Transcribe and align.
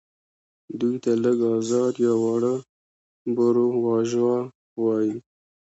دوی 0.79 0.95
ته 1.03 1.11
لږ 1.23 1.37
ازاد 1.55 1.93
یا 2.05 2.13
واړه 2.21 2.55
بوروژوا 3.35 4.37
وايي. 4.81 5.15